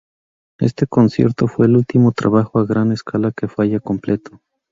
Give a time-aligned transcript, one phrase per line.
[0.57, 4.41] Este concierto fue el último trabajo a gran escala que Falla completó.